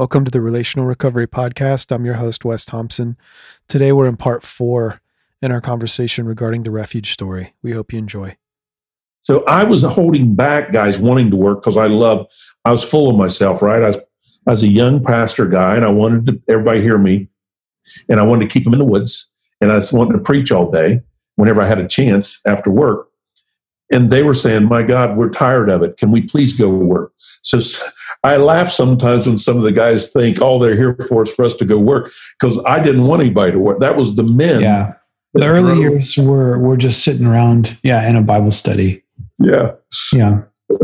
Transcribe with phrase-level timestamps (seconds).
[0.00, 1.94] Welcome to the Relational Recovery Podcast.
[1.94, 3.18] I'm your host, Wes Thompson.
[3.68, 5.02] Today we're in part four
[5.42, 7.52] in our conversation regarding the refuge story.
[7.62, 8.38] We hope you enjoy.
[9.20, 12.28] So I was holding back guys wanting to work because I love,
[12.64, 13.82] I was full of myself, right?
[13.82, 13.98] I was,
[14.46, 17.28] I was a young pastor guy and I wanted to, everybody hear me
[18.08, 19.28] and I wanted to keep them in the woods
[19.60, 21.02] and I was wanting to preach all day
[21.36, 23.09] whenever I had a chance after work.
[23.92, 25.96] And they were saying, My God, we're tired of it.
[25.96, 27.12] Can we please go work?
[27.16, 27.58] So
[28.22, 31.44] I laugh sometimes when some of the guys think all they're here for is for
[31.44, 33.80] us to go work because I didn't want anybody to work.
[33.80, 34.60] That was the men.
[34.60, 34.94] Yeah.
[35.34, 35.78] The early drove.
[35.78, 39.02] years were, were just sitting around, yeah, in a Bible study.
[39.38, 39.72] Yeah.
[40.12, 40.42] Yeah.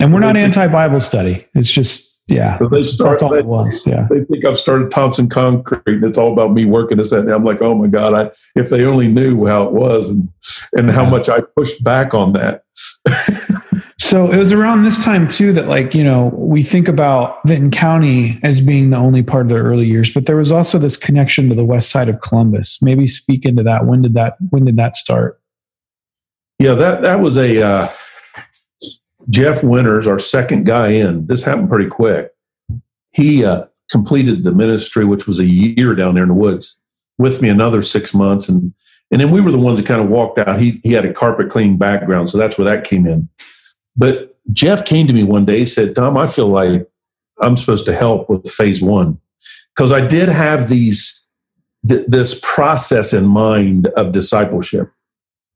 [0.00, 1.46] And we're not anti Bible study.
[1.54, 2.54] It's just yeah.
[2.54, 3.10] So they start.
[3.10, 3.86] That's all they, it was.
[3.86, 4.06] Yeah.
[4.10, 7.44] They think I've started Thompson Concrete, and it's all about me working this and I'm
[7.44, 8.14] like, oh my god!
[8.14, 10.28] I, if they only knew how it was and
[10.76, 12.64] and how much I pushed back on that.
[13.98, 17.70] so it was around this time too that, like, you know, we think about Vinton
[17.70, 20.96] County as being the only part of the early years, but there was also this
[20.96, 22.80] connection to the west side of Columbus.
[22.82, 23.86] Maybe speak into that.
[23.86, 24.36] When did that?
[24.50, 25.40] When did that start?
[26.58, 27.62] Yeah, that that was a.
[27.62, 27.88] Uh,
[29.28, 32.32] Jeff Winters, our second guy in, this happened pretty quick.
[33.12, 36.76] He uh, completed the ministry, which was a year down there in the woods,
[37.18, 38.72] with me another six months, and
[39.12, 40.60] and then we were the ones that kind of walked out.
[40.60, 43.28] He he had a carpet cleaning background, so that's where that came in.
[43.96, 45.60] But Jeff came to me one day.
[45.60, 46.88] He said, "Tom, I feel like
[47.40, 49.18] I'm supposed to help with phase one
[49.74, 51.26] because I did have these
[51.88, 54.90] th- this process in mind of discipleship,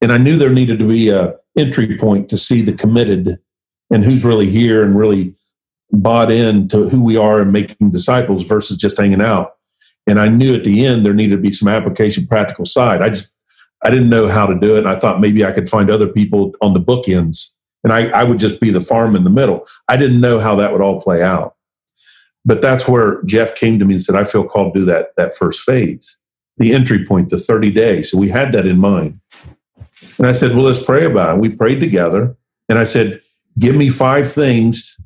[0.00, 3.38] and I knew there needed to be a entry point to see the committed
[3.90, 5.34] and who's really here and really
[5.92, 9.54] bought in to who we are and making disciples versus just hanging out.
[10.06, 13.02] And I knew at the end there needed to be some application practical side.
[13.02, 13.34] I just
[13.84, 14.80] I didn't know how to do it.
[14.80, 18.24] And I thought maybe I could find other people on the bookends and I, I
[18.24, 19.64] would just be the farm in the middle.
[19.88, 21.54] I didn't know how that would all play out.
[22.44, 25.10] But that's where Jeff came to me and said, I feel called to do that
[25.16, 26.18] that first phase,
[26.56, 28.10] the entry point, the 30 days.
[28.10, 29.20] So we had that in mind.
[30.18, 31.40] And I said, Well, let's pray about it.
[31.40, 32.36] We prayed together.
[32.68, 33.20] And I said,
[33.58, 35.00] give me five things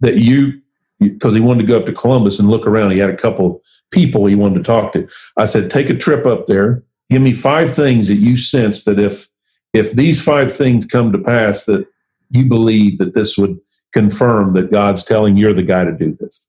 [0.00, 0.60] that you
[0.98, 2.92] because he wanted to go up to Columbus and look around.
[2.92, 5.06] He had a couple people he wanted to talk to.
[5.36, 6.82] I said, take a trip up there.
[7.10, 9.28] Give me five things that you sense that if
[9.72, 11.86] if these five things come to pass, that
[12.30, 13.60] you believe that this would
[13.92, 16.48] confirm that God's telling you're the guy to do this.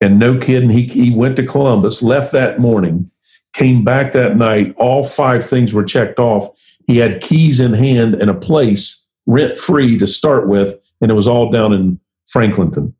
[0.00, 3.10] And no kidding, he, he went to Columbus, left that morning,
[3.54, 4.74] came back that night.
[4.76, 6.48] All five things were checked off.
[6.86, 11.14] He had keys in hand and a place rent free to start with, and it
[11.14, 12.94] was all down in Franklinton.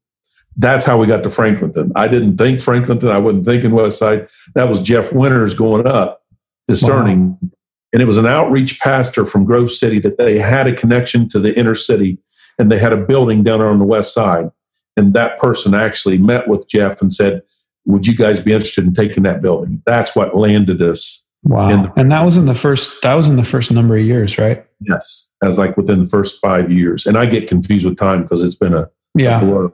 [0.57, 1.93] That's how we got to Franklinton.
[1.97, 3.11] I didn't think Franklinton.
[3.11, 4.29] I wasn't thinking West Side.
[4.55, 6.23] That was Jeff Winters going up,
[6.69, 7.39] discerning.
[7.41, 7.51] Wow.
[7.93, 11.39] And it was an outreach pastor from Grove City that they had a connection to
[11.39, 12.19] the inner city
[12.59, 14.51] and they had a building down on the west side.
[14.97, 17.43] And that person actually met with Jeff and said,
[17.87, 19.83] Would you guys be interested in taking that building?
[19.87, 21.22] That's what landed us.
[21.45, 21.69] Wow.
[21.69, 24.39] The- and that was in the first that was in the first number of years,
[24.39, 24.65] right?
[24.81, 27.05] Yes as like within the first five years.
[27.05, 29.43] And I get confused with time because it's been a yeah.
[29.43, 29.69] A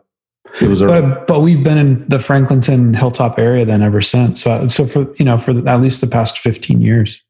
[0.63, 4.43] it was, but, but we've been in the Franklinton Hilltop area then ever since.
[4.43, 7.23] So, so for you know for at least the past fifteen years.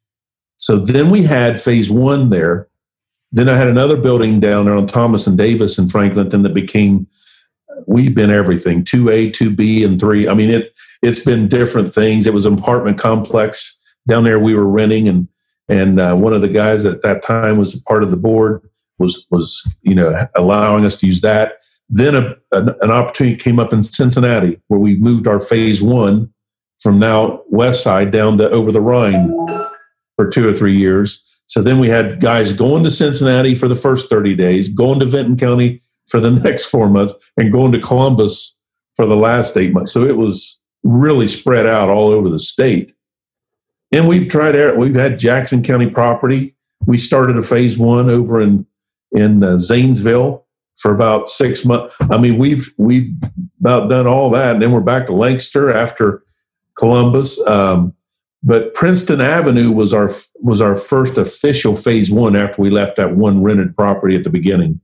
[0.56, 2.68] So then we had phase one there.
[3.32, 7.08] Then I had another building down there on Thomas and Davis in Franklinton that became.
[7.86, 10.28] We've been everything two A, two B, and three.
[10.28, 10.72] I mean it.
[11.02, 12.26] It's been different things.
[12.26, 13.77] It was an apartment complex
[14.08, 15.28] down there we were renting and
[15.68, 19.26] and uh, one of the guys at that time was part of the board was
[19.30, 21.58] was you know allowing us to use that.
[21.90, 26.32] Then a, an, an, opportunity came up in cincinnati where we moved our phase one
[26.80, 29.34] from now west side down to over the rhine
[30.16, 31.42] for two or three years.
[31.46, 35.06] So then we had guys going to cincinnati for the first 30 days going to
[35.06, 38.56] vinton county for the next four months and going to columbus
[38.94, 39.92] for the last eight months.
[39.92, 42.92] So it was really spread out all over the state
[43.92, 46.54] and we've tried, we've had Jackson County property.
[46.86, 48.66] We started a phase one over in,
[49.12, 51.96] in uh, Zanesville for about six months.
[52.10, 53.12] I mean, we've, we've
[53.60, 54.54] about done all that.
[54.54, 56.22] And then we're back to Lancaster after
[56.78, 57.40] Columbus.
[57.46, 57.94] Um,
[58.42, 63.16] but Princeton Avenue was our, was our first official phase one after we left that
[63.16, 64.80] one rented property at the beginning.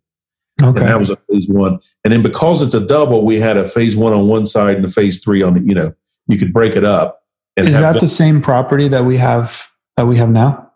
[0.63, 0.81] Okay.
[0.81, 1.79] And that was a phase one.
[2.05, 4.85] And then because it's a double, we had a phase one on one side and
[4.85, 5.95] a phase three on the, you know,
[6.27, 7.24] you could break it up.
[7.57, 10.73] Is that been, the same property that we have that we have now?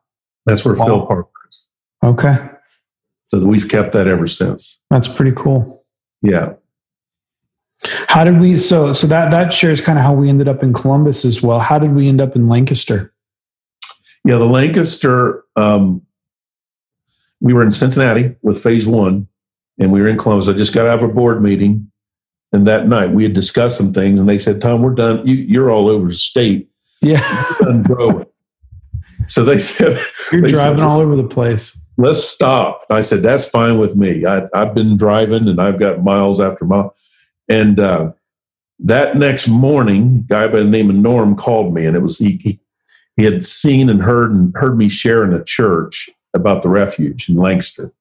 [0.46, 0.86] That's where wow.
[0.86, 1.68] Phil Parker is.
[2.04, 2.36] Okay.
[3.26, 4.80] So we've kept that ever since.
[4.90, 5.84] That's pretty cool.
[6.22, 6.54] Yeah.
[8.08, 10.72] How did we so so that that shares kind of how we ended up in
[10.72, 11.58] Columbus as well.
[11.58, 13.12] How did we end up in Lancaster?
[14.24, 16.02] Yeah, the Lancaster um,
[17.40, 19.28] we were in Cincinnati with phase one
[19.78, 20.48] and we were in Columbus.
[20.48, 21.90] I just got out of a board meeting
[22.52, 25.26] And that night we had discussed some things, and they said, "Tom, we're done.
[25.26, 26.70] You, you're all over the state.
[27.02, 28.26] Yeah, done growing."
[29.26, 30.00] so they said,
[30.32, 32.84] "You're they driving said, all over the place." Let's stop.
[32.90, 34.24] I said, "That's fine with me.
[34.24, 36.94] I, have been driving, and I've got miles after mile."
[37.48, 38.12] And uh,
[38.78, 42.18] that next morning, a guy by the name of Norm called me, and it was
[42.18, 42.60] he, he
[43.18, 47.28] he had seen and heard and heard me share in a church about the refuge
[47.28, 47.92] in Lancaster.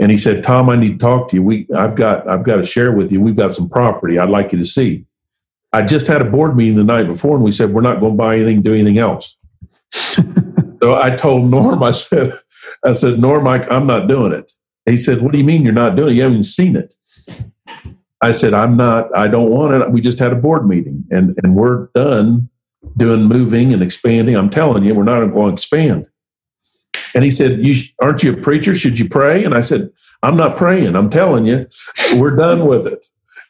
[0.00, 1.42] And he said, Tom, I need to talk to you.
[1.42, 3.20] We I've got I've got to share with you.
[3.20, 5.04] We've got some property I'd like you to see.
[5.72, 8.12] I just had a board meeting the night before and we said we're not going
[8.12, 9.36] to buy anything, do anything else.
[9.92, 12.32] so I told Norm, I said,
[12.84, 14.50] I said, Norm, I, I'm not doing it.
[14.86, 16.16] He said, What do you mean you're not doing it?
[16.16, 16.94] You haven't even seen it.
[18.20, 19.90] I said, I'm not, I don't want it.
[19.92, 22.48] We just had a board meeting and, and we're done
[22.96, 24.36] doing moving and expanding.
[24.36, 26.06] I'm telling you, we're not going to expand.
[27.18, 28.72] And he said, you, Aren't you a preacher?
[28.72, 29.42] Should you pray?
[29.42, 29.90] And I said,
[30.22, 30.94] I'm not praying.
[30.94, 31.66] I'm telling you,
[32.14, 33.06] we're done with it.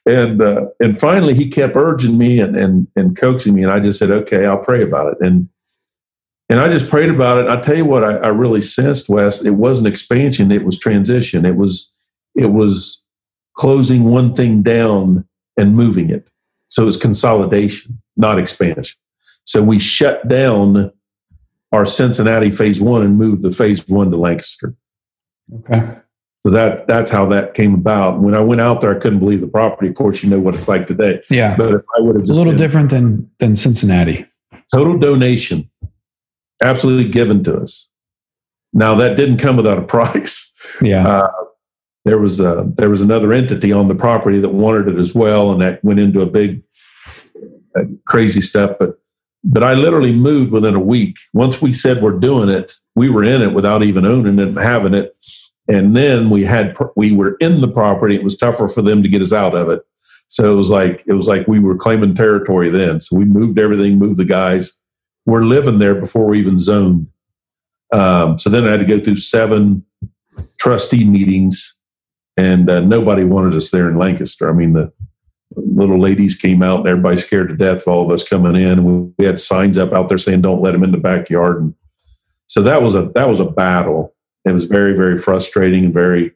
[0.07, 3.79] And uh, and finally, he kept urging me and, and and coaxing me, and I
[3.79, 5.51] just said, "Okay, I'll pray about it." And
[6.49, 7.51] and I just prayed about it.
[7.51, 11.45] I tell you what, I, I really sensed, Wes, it wasn't expansion; it was transition.
[11.45, 11.93] It was
[12.35, 13.05] it was
[13.59, 15.29] closing one thing down
[15.59, 16.31] and moving it.
[16.69, 18.97] So it was consolidation, not expansion.
[19.45, 20.91] So we shut down
[21.73, 24.75] our Cincinnati phase one and moved the phase one to Lancaster.
[25.55, 25.95] Okay.
[26.41, 28.21] So that that's how that came about.
[28.21, 29.89] When I went out there, I couldn't believe the property.
[29.89, 31.21] Of course, you know what it's like today.
[31.31, 31.57] Yeah.
[31.57, 34.27] But if I would have just a little different than than Cincinnati.
[34.73, 35.71] Total donation,
[36.63, 37.89] absolutely given to us.
[38.73, 40.77] Now that didn't come without a price.
[40.83, 41.09] Yeah.
[41.09, 41.31] Uh,
[42.05, 45.51] there was a, there was another entity on the property that wanted it as well,
[45.51, 46.63] and that went into a big,
[47.77, 48.79] uh, crazy step.
[48.79, 48.98] But
[49.45, 51.17] but I literally moved within a week.
[51.33, 54.59] Once we said we're doing it, we were in it without even owning it and
[54.59, 55.17] having it.
[55.69, 58.15] And then we had we were in the property.
[58.15, 59.83] It was tougher for them to get us out of it.
[60.29, 63.01] So it was like it was like we were claiming territory then.
[63.01, 64.77] So we moved everything, moved the guys.
[65.27, 67.09] We're living there before we even zoned.
[67.93, 69.85] Um, so then I had to go through seven
[70.59, 71.79] trustee meetings,
[72.37, 74.49] and uh, nobody wanted us there in Lancaster.
[74.49, 74.93] I mean the
[75.57, 79.15] little ladies came out and everybody scared to death all of us coming in.
[79.17, 81.61] We had signs up out there saying, don't let them in the backyard.
[81.61, 81.75] And
[82.47, 84.15] so that was a, that was a battle.
[84.45, 86.33] It was very, very frustrating and very,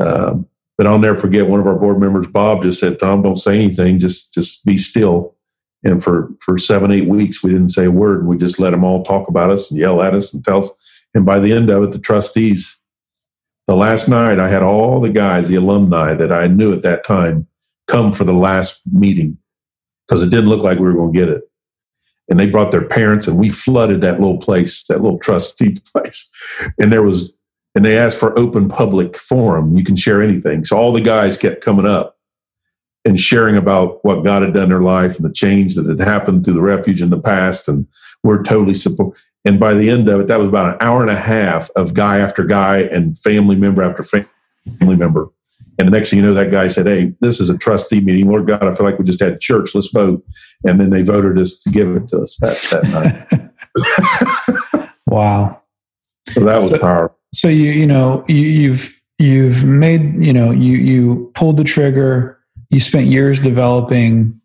[0.00, 0.48] um,
[0.78, 3.56] but I'll never forget one of our board members, Bob, just said, Tom, don't say
[3.56, 3.98] anything.
[3.98, 5.36] Just, just be still.
[5.84, 8.70] And for, for seven, eight weeks, we didn't say a word and we just let
[8.70, 11.06] them all talk about us and yell at us and tell us.
[11.14, 12.78] And by the end of it, the trustees,
[13.66, 17.04] the last night I had all the guys, the alumni that I knew at that
[17.04, 17.48] time
[17.88, 19.38] come for the last meeting
[20.06, 21.42] because it didn't look like we were going to get it.
[22.28, 26.68] And they brought their parents, and we flooded that little place, that little trustee place.
[26.78, 27.34] And there was,
[27.74, 29.76] and they asked for open public forum.
[29.76, 30.64] You can share anything.
[30.64, 32.16] So all the guys kept coming up
[33.04, 36.00] and sharing about what God had done in their life and the change that had
[36.00, 37.68] happened through the refuge in the past.
[37.68, 37.86] And
[38.22, 39.18] we're totally support.
[39.44, 41.94] And by the end of it, that was about an hour and a half of
[41.94, 45.30] guy after guy and family member after family member
[45.78, 48.28] and the next thing you know, that guy said, Hey, this is a trustee meeting.
[48.28, 49.74] Lord God, I feel like we just had church.
[49.74, 50.24] Let's vote.
[50.64, 53.50] And then they voted us to give it to us that, that
[54.80, 54.90] night.
[55.06, 55.60] wow.
[56.28, 57.18] So that was so, powerful.
[57.34, 62.38] So you, you know, you, you've, you've made, you know, you, you pulled the trigger,
[62.70, 64.38] you spent years developing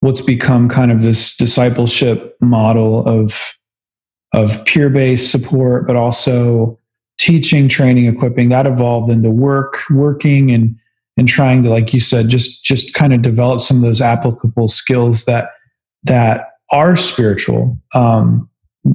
[0.00, 3.54] what's become kind of this discipleship model of,
[4.32, 6.79] of peer based support, but also
[7.20, 10.76] teaching, training, equipping that evolved into work, working and
[11.16, 14.68] and trying to, like you said, just just kind of develop some of those applicable
[14.68, 15.50] skills that
[16.04, 17.78] that are spiritual.
[17.94, 18.48] Um,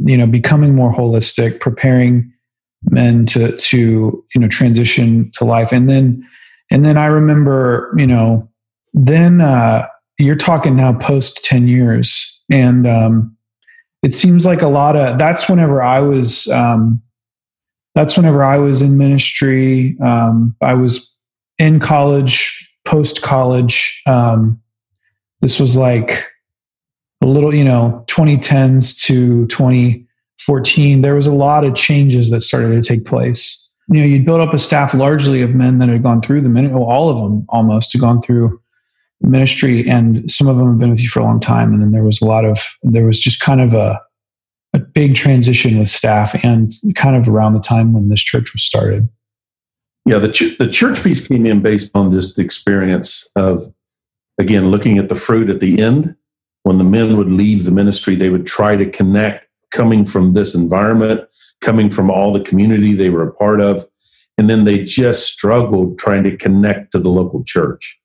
[0.05, 2.31] you know, becoming more holistic, preparing
[2.89, 6.27] men to to you know transition to life, and then
[6.71, 8.49] and then I remember, you know,
[8.93, 13.37] then uh, you're talking now post ten years, and um,
[14.01, 17.01] it seems like a lot of that's whenever I was um,
[17.95, 19.97] that's whenever I was in ministry.
[20.01, 21.17] Um, I was
[21.57, 24.01] in college, post college.
[24.05, 24.61] Um,
[25.41, 26.25] this was like
[27.21, 31.01] a little, you know, 2010s to 2014.
[31.01, 33.61] There was a lot of changes that started to take place.
[33.87, 36.49] You know, you'd built up a staff largely of men that had gone through the
[36.49, 38.59] ministry, well, all of them almost had gone through
[39.21, 41.71] the ministry, and some of them have been with you for a long time.
[41.71, 44.01] And then there was a lot of, there was just kind of a,
[44.75, 48.61] a big transition with staff and kind of around the time when this church was
[48.61, 49.07] started.
[50.05, 53.63] Yeah, the, ch- the church piece came in based on this experience of,
[54.37, 56.15] again, looking at the fruit at the end.
[56.63, 60.53] When the men would leave the ministry, they would try to connect coming from this
[60.53, 61.21] environment,
[61.61, 63.85] coming from all the community they were a part of.
[64.37, 67.97] And then they just struggled trying to connect to the local church.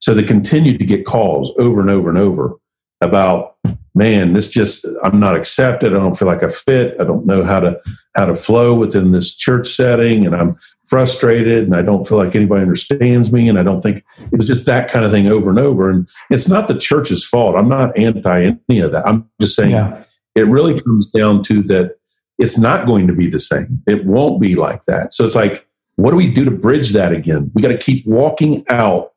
[0.00, 2.56] So they continued to get calls over and over and over
[3.00, 3.56] about,
[3.94, 5.94] man, this just I'm not accepted.
[5.94, 6.96] I don't feel like I fit.
[7.00, 7.80] I don't know how to
[8.16, 12.34] how to flow within this church setting, and I'm frustrated, and I don't feel like
[12.34, 13.98] anybody understands me, and I don't think
[14.32, 15.90] it was just that kind of thing over and over.
[15.90, 17.56] And it's not the church's fault.
[17.56, 19.06] I'm not anti any of that.
[19.06, 20.02] I'm just saying yeah.
[20.34, 21.98] it really comes down to that
[22.38, 23.82] it's not going to be the same.
[23.86, 25.12] It won't be like that.
[25.12, 27.50] So it's like, what do we do to bridge that again?
[27.54, 29.12] We got to keep walking out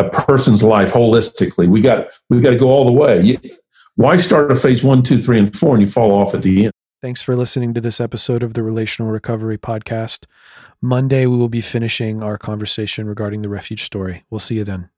[0.00, 1.68] a person's life holistically.
[1.68, 3.38] We got we got to go all the way.
[3.96, 6.64] Why start a phase one, two, three, and four, and you fall off at the
[6.64, 6.72] end?
[7.02, 10.26] Thanks for listening to this episode of the Relational Recovery Podcast.
[10.82, 14.24] Monday, we will be finishing our conversation regarding the refuge story.
[14.30, 14.90] We'll see you then.